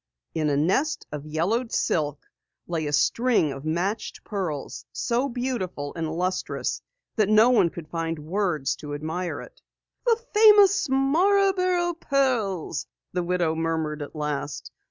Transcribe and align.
In 0.33 0.49
a 0.49 0.57
nest 0.57 1.05
of 1.11 1.27
yellowed 1.27 1.71
silk 1.71 2.21
lay 2.65 2.87
a 2.87 2.91
string 2.91 3.51
of 3.51 3.65
matched 3.65 4.23
pearls, 4.23 4.83
so 4.91 5.29
beautiful 5.29 5.93
and 5.93 6.11
lustrous 6.11 6.81
that 7.17 7.29
no 7.29 7.51
one 7.51 7.69
could 7.69 7.87
find 7.87 8.17
words 8.17 8.75
to 8.77 8.95
admire 8.95 9.41
it. 9.41 9.61
"The 10.07 10.19
famous 10.33 10.89
Marborough 10.89 11.93
pearls," 11.93 12.87
the 13.13 13.21
widow 13.21 13.53
murmured 13.53 14.01
at 14.01 14.15
last. 14.15 14.71